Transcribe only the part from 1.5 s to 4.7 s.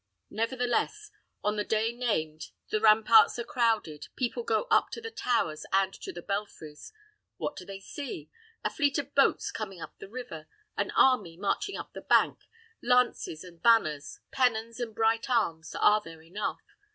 the day named, the ramparts are crowded, people go